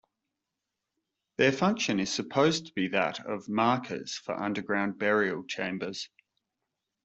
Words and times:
Their 1.37 1.51
function 1.51 1.99
is 1.99 2.11
supposed 2.11 2.65
to 2.65 2.73
be 2.73 2.87
that 2.87 3.23
of 3.23 3.47
"markers" 3.47 4.17
for 4.17 4.33
underground 4.33 4.97
burial 4.97 5.43
chambers. 5.43 6.09